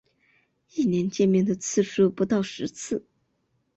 [0.73, 3.05] 一年见面的次数不到十次